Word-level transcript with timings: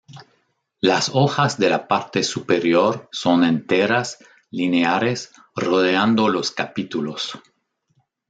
Las 0.79 1.11
hojas 1.13 1.59
de 1.59 1.69
la 1.69 1.87
parte 1.87 2.23
superior 2.23 3.07
son 3.11 3.43
enteras, 3.43 4.17
lineares, 4.49 5.31
rodeando 5.55 6.27
los 6.27 6.49
capítulos. 6.51 7.37